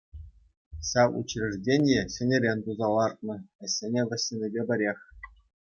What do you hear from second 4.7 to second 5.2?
пӗрех.